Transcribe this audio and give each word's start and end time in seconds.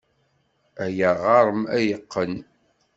Aya 0.83 1.09
ɣer-m 1.25 1.61
ay 1.75 1.83
yeqqen. 1.89 2.33